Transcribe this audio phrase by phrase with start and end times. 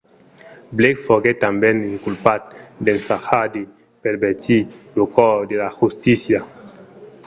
[0.77, 2.41] blake foguèt tanben inculpat
[2.85, 3.61] d’ensajar de
[4.03, 4.61] pervertir
[4.97, 6.39] lo cors de la justícia